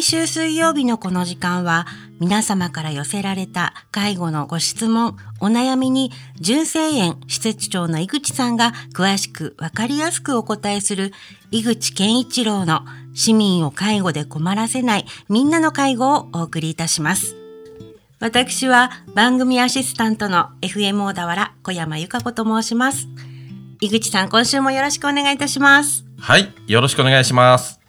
[0.00, 1.86] 毎週水曜日のこの時間は
[2.20, 6.10] 皆様から寄せられた介護のご質問、お悩みに
[6.40, 11.12] 純正園施設長の井口さんが詳しくわかりやすくお答えする
[11.50, 12.80] 井口健一郎の
[13.12, 17.36] 市民を介護で困らせないみんなの介護をお送りいたします。
[18.20, 23.06] 私は番組アシスタントの FM 小田原小山由香子と申します。
[23.82, 26.06] 井口さん、今週もよろしくお願いいたします。
[26.18, 27.79] はい、よろしくお願いします。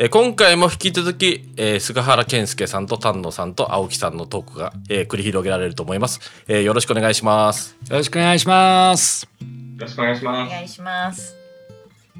[0.00, 7.76] え今回も引き続き、えー、菅原健介さんと丹野さんと青木さんのトークが、えー、繰り広げられると思います、えー、よろしくお願いします。
[7.90, 9.24] よろしくお願いします。
[9.24, 9.46] よ
[9.80, 10.52] ろしくお願いします。
[10.52, 11.36] お願いします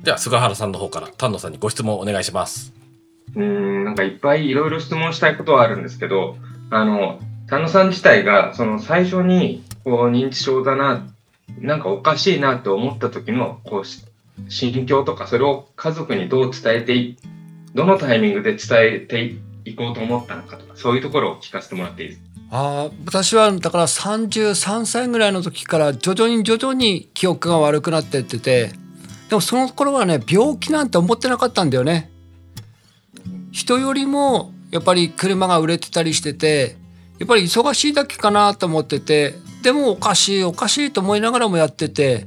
[0.02, 2.72] では菅原さんの方から丹野さんにご質問お願いします。
[3.36, 6.36] うんなんかいっぱいいろいろ質問したいことはあるんですけど
[6.70, 11.06] あの丹野さん自体がその最初にこう認知症だな
[11.60, 17.16] なんかおかしいなと思った時のこう心境とかそれを家族にどう伝えてい
[17.74, 22.28] どのタイミングで伝えていこうと思ったのかとか、そういうところを聞かせてもらっていいですか？
[22.50, 28.72] あ私はだから33歳ぐらいの時から徐々に徐々に記憶が悪くなってってて
[29.28, 32.10] でもその頃はね病気なんて思ってなかったんだよね。
[33.52, 36.76] 人よりもやっぱり車が売れてたりしてて
[37.18, 42.26] やっぱり忙しいだけかなと思っててでもおかしいおかしいと思いながらもやってて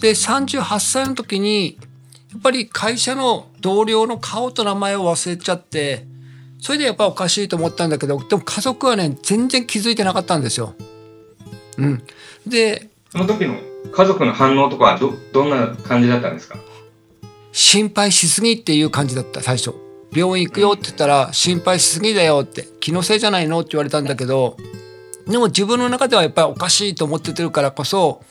[0.00, 1.78] で38歳の時に
[2.36, 6.04] っぱり会社の同僚の顔と名前を忘れちゃって
[6.60, 10.74] それでやっぱおかしいと思ったんだけどでも家族はね全然気づいてなかったんですよ。
[11.78, 12.02] うん、
[12.46, 13.56] でその時の
[13.92, 16.58] 家族の反応とかはどどんな感じだったんですか？
[17.52, 19.74] 心配しすぎっていう感じだった最初。
[20.12, 24.56] 病院行くよって言ったら心配しすぎだよって気のせいじゃないのって言われたんだけど
[25.26, 28.22] でも自分の中ではやっぱりおかしいと思っててるからこそ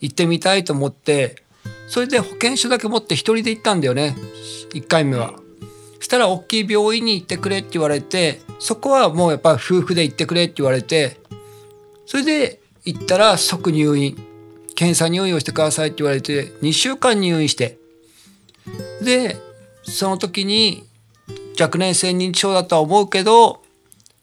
[0.00, 1.44] 行ってみたいと思って
[1.88, 4.16] それで保険証だけ持って一人で行ったんだよね
[4.74, 5.34] 1回目は。
[5.98, 11.18] そしたら大きい病院に行ってくれって言われてそこはもうやっぱ夫婦で行ってくれって言われて
[12.06, 14.16] それで行ったら即入院
[14.74, 17.78] 検査入院をしてくださいって言われて2週間入院して
[19.02, 19.36] で
[19.82, 20.84] その時に
[21.60, 23.60] 若年性認知症だとは思うけど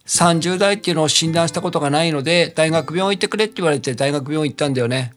[0.07, 5.13] 30代っていうのを診断したことがないので大学病院行ってくれって言われて大学病院行ったんだよね。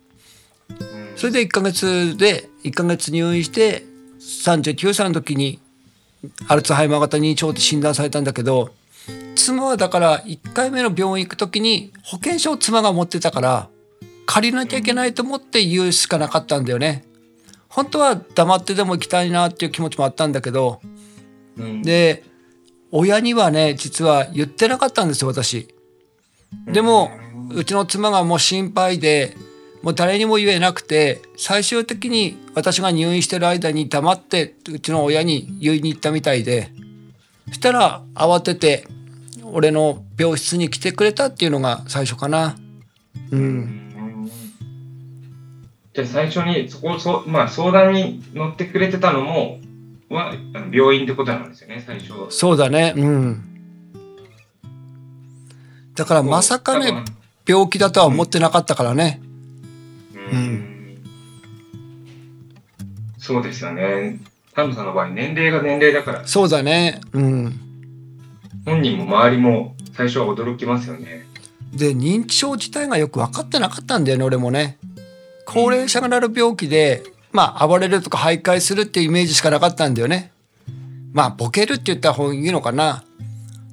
[1.19, 3.83] それで1ヶ月で1ヶ月入院して
[4.21, 5.59] 39歳の時に
[6.47, 8.71] アルツハイマー型認知症って診断されたんだけど
[9.35, 13.69] 妻はだから1回目の病院行く時に保険証を妻が持ってたから
[14.27, 17.05] 借りなきゃいけないと思って言うしかなかったんだよね。
[17.69, 20.81] 本当は黙ってでも行きたいなっていう気持ちもあったんだけど、
[21.57, 22.23] うん、で
[22.93, 25.67] 親にはね実は言ってなかったんですよ私。
[26.67, 27.11] でも
[27.51, 29.37] うちの妻がもう心配で
[29.83, 36.71] もう誰にも言えなくて最終的に私が入院してる間に黙ってうちの親に言いに行ったみたいで
[37.49, 38.87] そしたら慌てて
[39.45, 42.57] 俺の病室に来てくれたっていうのが最初かな。
[43.31, 44.31] うん、
[45.95, 49.59] じゃあ最初にそこそ、まあ、相談に乗ってくれてたのも
[50.11, 50.35] は
[50.71, 52.13] 病院ってことなんですよね最初。
[52.31, 52.95] そうだね。
[52.97, 53.45] うん。
[55.95, 57.05] だからまさかね
[57.47, 59.28] 病気だとは思ってなかったからね、うん、
[63.19, 64.21] そうですよね。
[64.55, 66.27] タムさんの場合、年齢が年齢だから。
[66.27, 67.01] そうだね。
[67.13, 67.61] うん。
[68.65, 71.27] 本人も周りも最初は驚きますよね。
[71.73, 74.79] で、認知症自体がよく分かってなかったんだよね、俺もね。
[75.45, 77.03] 高齢者がなる病気で、
[77.33, 80.33] まあ、暴れるとか徘徊するっていうイメージしかなかったんだよね。
[81.13, 83.05] まあ、ボケるって言った方がいいのかな。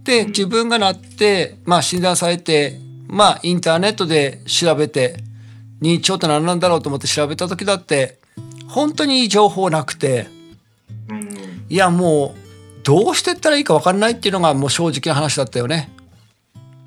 [0.04, 5.18] で、自分がなって、まあ、診断されて、まあ、インターネットで調べて、
[5.82, 8.18] 認知症って何なんだろうと思って調べた時だって
[8.68, 10.28] 本当にいい情報なくて、
[11.70, 15.92] いやもうどうしてったらいいか分かんないっていうのがもう正直な話だったよね。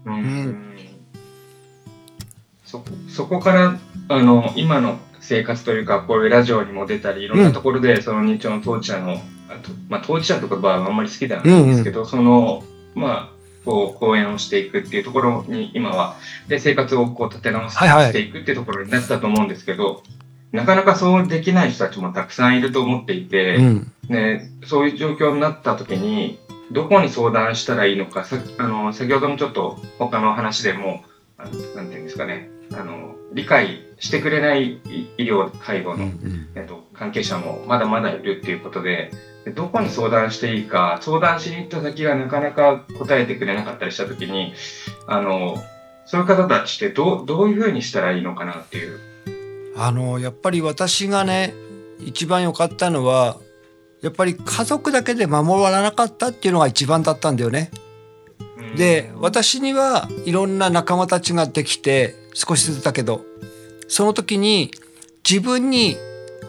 [0.05, 0.77] うん、
[2.65, 3.79] そそこから
[4.09, 9.21] あの今の生活というかこういうラジオにも出たりいろんなところで、その認知症の当事者の
[9.89, 12.63] まあ、当事者とかはあんまり好きではないんですけど、うんうん、その
[12.95, 16.17] まあこう講演をしていくっていうところに今は。
[16.49, 26.39] で生活をこう立て直していくっていうところになったと思うんですけど、はいはい、なかなかそうできない人たちもたくさんいると思っていて、うん、ね、そういう状況になった時に
[26.71, 31.03] どこに相談したらいいのかさあの先ほどもちょっと他の話でも
[31.39, 34.81] 何て言うんですかねあの理解してくれない
[35.17, 36.11] 医療介護の、
[36.55, 39.11] えっと、関係者もまだまだいるっていうことで
[39.55, 44.55] どこに相談していいか、相談しに行った先がなかなか答えてくれなかったりしたときに、
[45.07, 45.63] あの、
[46.07, 48.99] そういう方たちってどどういうふうにしたらいいのかなっていう。
[49.77, 51.55] あの、やっぱり私がね、
[52.01, 53.37] 一番良かったのは、
[54.03, 57.71] やっぱり家族だけで守らなかったっていうのが一番だったんだよね。
[58.77, 63.25] で私にはいろんな仲間たちができて少しずつだけど
[63.89, 64.71] その時に
[65.29, 65.97] 自分に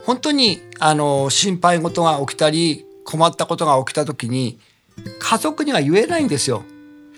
[0.05, 4.59] 本当にあの心配事が起きたり困ったことが起きた時に
[5.17, 6.63] 家族には言えないんですよ。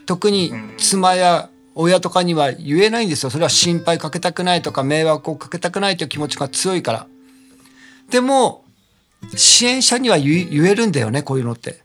[0.06, 3.30] 特に妻や親とかには言えないんですよ。
[3.30, 7.08] それは心配かけたくないとか迷惑をかけたくないという気持ちが強いから。
[8.10, 8.64] でも
[9.36, 11.82] 支援者には言えるんだよねこういうのって。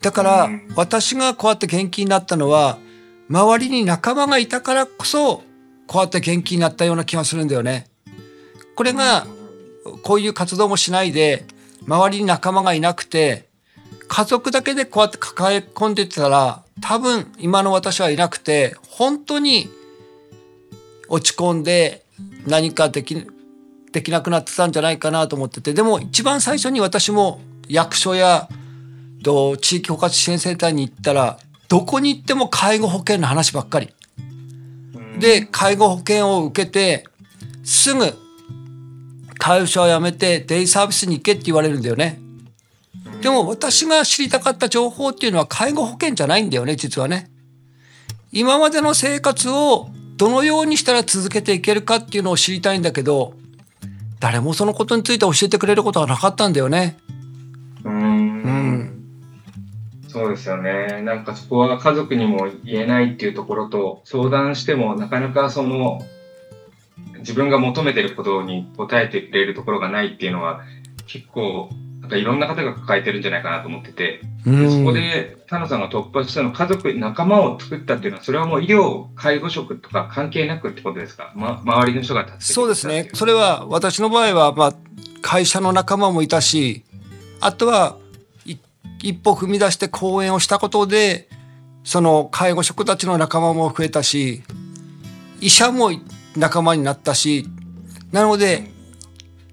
[0.00, 2.78] だから私がこうやって元気になったのは
[3.28, 5.42] 周りに仲間がいたからこそ
[5.88, 7.88] こうやって元気になったような気がするんだよね。
[8.76, 9.26] これが
[10.04, 11.44] こういう活動もしないで
[11.86, 13.48] 周りに仲間がいなくて
[14.08, 19.68] 家族だけでこうやって抱え込んでたら多分今の私はいなくて本当に
[21.08, 22.04] 落ち込んで
[22.46, 23.26] 何かでき
[23.92, 28.48] できなくなってたんじゃないかなと思っててでも一番最初に私も役所や
[29.22, 31.38] と地域包括支援センターに行ったら
[31.68, 33.94] どこに行っても介護保険の話ばっかり。
[35.18, 37.04] で介護保険を受けて
[37.62, 38.12] すぐ
[39.38, 42.20] 介護所を辞めてデイサービスに行けって言われるんだよね。
[43.20, 47.30] でも私が知りたかった情報っていうのは介護保険じゃないんだよね実はね。
[48.32, 53.34] 今までの生活をどのようにしたら続けていけるかっていうのを知りたいんだけど
[54.20, 56.96] 誰もそのことについて教えてくれることがなかったんだよね。
[57.84, 59.04] うんうん。
[60.08, 61.02] そうですよね。
[61.02, 66.02] なんかそこは家族にも言えないっていうところと、相談してもなかなかその、
[67.24, 70.60] 自分が求めてることに答えてくれるところがないっていうのは、
[71.06, 83.10] 結構、なんかいろんな方が抱えてるんじゃないかなと思ってて、でそこで田野さんが突破したの家族、仲間を作ったっていうのは、それはもう医療、介護職とか関係なくってことですか、ま、周りの人がそうですね。
[83.14, 84.74] それは私の場合は、まあ、
[85.22, 86.84] 会社の仲間もいたし、
[87.40, 87.96] あとは
[89.04, 91.28] 一歩踏み出して講演をしたことで
[91.84, 94.42] その介護職たちの仲間も増えたし
[95.42, 95.90] 医者も
[96.36, 97.46] 仲間になったし
[98.12, 98.70] なので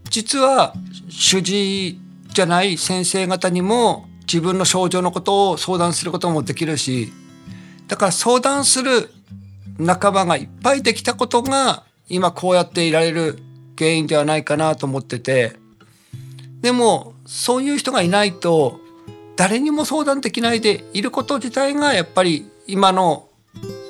[0.10, 0.74] 実は
[1.10, 2.00] 主治医
[2.34, 7.12] じゃない先生方にも自分の症状のことを相談することもできるし
[7.88, 9.10] だから相談する
[9.78, 13.40] 仲間がいっぱいできたことが今こうやっていられる
[13.78, 15.54] 原因ではないかなと思ってて
[16.62, 18.80] でもそういう人がいないと
[19.36, 23.28] 誰にも相談できないでいること自体がやっぱり今の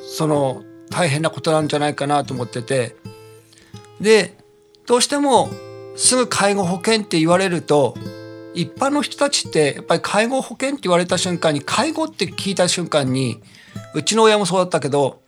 [0.08, 2.96] その大変なことなんじゃないかなと思ってて
[4.00, 4.38] で
[4.86, 5.50] どうしても
[5.96, 7.96] すぐ介護保険って言われると
[8.54, 13.42] 一般の人たちってやっぱり介護保険って言われた瞬間に介護って聞いた瞬間に
[13.94, 15.22] うちの親もそうだったけど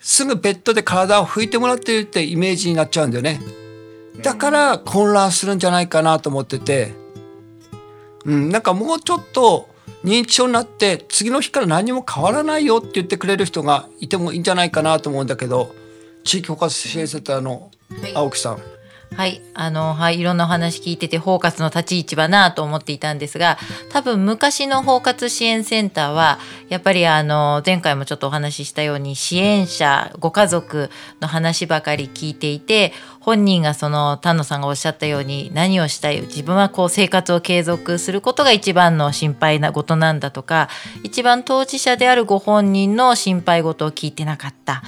[0.00, 3.40] すぐベッドで体を拭いてもらってるってイメージになっちゃうんだよね。
[4.22, 6.94] だから混乱するんじゃないかなと思ってて、
[8.24, 9.68] うん、なんかもうちょっと
[10.04, 15.74] 認知症になって次の日から何も変わらないよって言ってくれる人がいてもいいんじゃないかなと思うんだけど
[16.24, 17.70] 地域包括支援センターの
[18.14, 18.54] 青木さん。
[18.54, 18.76] はい
[19.14, 23.56] はい、あの、はい、いろんなお話聞いてて、包括の立ち位置はなと思っていたんですが、
[23.90, 26.38] 多分昔の包括支援センターは、
[26.68, 30.90] やっぱりあの、前回もちょっとお話ししたように、支援者、ご家族
[31.20, 32.92] の話ばかり聞いていて、
[33.26, 40.68] 本人がその丹野さんがおっしゃったように何をしたい自分はこう生活を継続することが一番の心配なことなんだとか
[41.02, 44.84] 一番当事者であるご本人の心配事を聞いてなかった。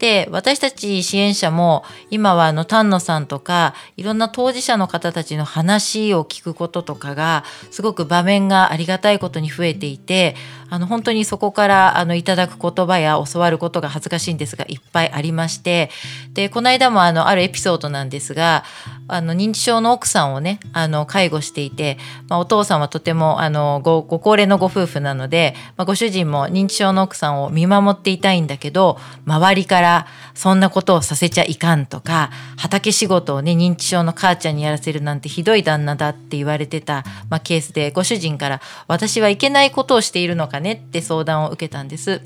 [0.00, 10.36] で私たち支援者も今はあの丹野さんとかいろんな当事者の方たちの話を聞くこととかがすごく場面がありがたいことに増えていて
[10.70, 15.90] あの本当にそこからあのいただく言葉や教わることが恥ずかしいんですがいっぱいありまして
[16.32, 18.64] でこの間もあのあるエピソードなんですが
[19.08, 42.20] あの認知症の奥さんをねあの介護していて、まあ、お父さんはとてもあのごご高齢のご夫婦なので、まあ、ご主人も認知症の奥さんを見守っていたいんだけど周りからそんなことをさせちゃいかんとか畑仕事をね認知症の母ちゃんにやらせるなんてひどい旦那だって言われてた、まあ、ケースでご主人から私はいけないことをしているのかねって相談を受けたんです。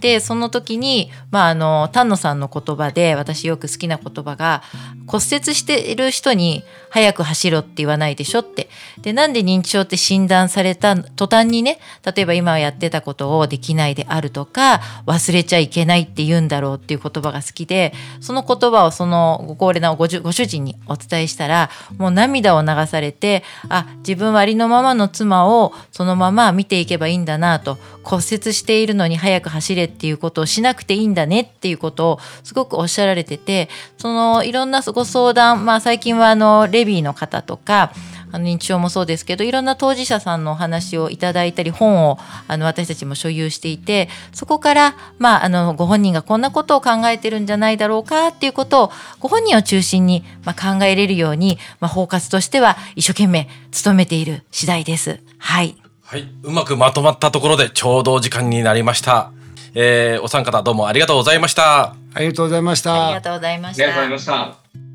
[0.00, 4.62] でその時に、まあ、あの丹野さんの言葉で私よく好きな言葉が
[5.08, 8.68] 骨折している人に早く走ろって言わないでしょって。
[9.00, 27.78] でなんで認知症って診断された途端にね例えば今やってたことをできないであるとか忘れちゃいけないって言うんだろうっていう言葉が好きでその言葉をそのご高齢なごご主人にお伝えしたらもう涙を流されてあ自分はありのままの妻をそのまま見ていけばいいんだなと。
[28.08, 37.92] 骨折しているのに早く走れっていうことをしなくていいんだねっていうことをすごくおっしゃられててそのいろんなご相談、まあ、最近はあのレビーの方とか
[38.30, 53.48] あの認知症もそうですけどいろんな当事者さんのお話をいただいたり本をあの私たちも所有していてそこから、まあ、あのご本人がこんなことを考えてるんじゃないだろうかっていうことをご本人を中心に、まあ、考えれるように、まあ、包括としては一生懸命
[53.84, 55.20] 努めている次第です。
[55.38, 59.30] はい、はい、うまくまとまったところでちょうど時間になりました。
[59.74, 61.94] えー、お三方どうもありがとうございました。
[62.14, 63.06] ありがとうございました。
[63.06, 63.84] ありがとうございました。
[63.84, 64.87] ありがとうございました。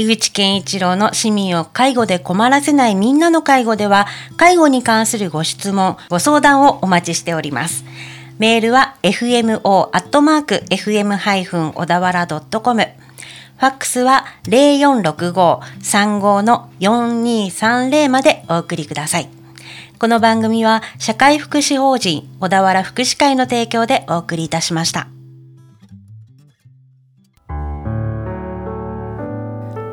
[0.00, 4.06] 井口健一郎の市民を介護で困らせないみんなの介護では、
[4.38, 7.84] 介護に関するご質問、ご相談をお待ちしております。
[8.38, 9.60] メールは fmo.fm-
[11.74, 12.82] 小田原 .com。
[12.82, 19.28] ファックスは0465-35の4230までお送りください。
[19.98, 25.08] この番組は社会福祉法人小田原福祉会の提供でお送りいたしました。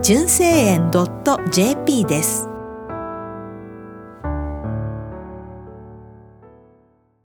[0.02, 0.92] 純正園
[1.52, 2.49] .jp です。